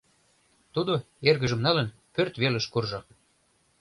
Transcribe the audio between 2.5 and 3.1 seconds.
куржо: